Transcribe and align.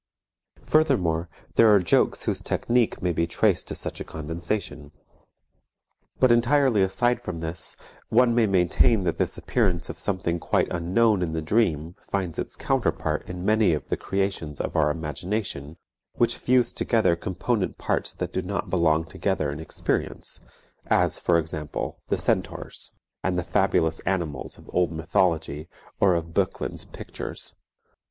Furthermore, 0.63 1.29
there 1.53 1.71
are 1.71 1.77
jokes 1.77 2.23
whose 2.23 2.41
technique 2.41 3.03
may 3.03 3.11
be 3.13 3.27
traced 3.27 3.67
to 3.67 3.75
such 3.75 3.99
a 3.99 4.03
condensation. 4.03 4.91
But 6.19 6.31
entirely 6.31 6.81
aside 6.81 7.21
from 7.21 7.39
this, 7.39 7.75
one 8.09 8.33
may 8.33 8.47
maintain 8.47 9.03
that 9.03 9.19
this 9.19 9.37
appearance 9.37 9.89
of 9.89 9.99
something 9.99 10.39
quite 10.39 10.67
unknown 10.71 11.21
in 11.21 11.33
the 11.33 11.41
dream 11.43 11.93
finds 12.01 12.39
its 12.39 12.55
counterpart 12.55 13.29
in 13.29 13.45
many 13.45 13.73
of 13.73 13.89
the 13.89 13.95
creations 13.95 14.59
of 14.59 14.75
our 14.75 14.89
imagination 14.89 15.77
which 16.15 16.37
fuse 16.39 16.73
together 16.73 17.15
component 17.15 17.77
parts 17.77 18.11
that 18.15 18.33
do 18.33 18.41
not 18.41 18.71
belong 18.71 19.05
together 19.05 19.51
in 19.51 19.59
experience, 19.59 20.39
as 20.87 21.19
for 21.19 21.37
example 21.37 21.99
the 22.07 22.17
centaurs, 22.17 22.91
and 23.23 23.37
the 23.37 23.43
fabulous 23.43 23.99
animals 23.99 24.57
of 24.57 24.67
old 24.73 24.91
mythology 24.91 25.69
or 25.99 26.15
of 26.15 26.33
Boecklin's 26.33 26.85
pictures. 26.85 27.53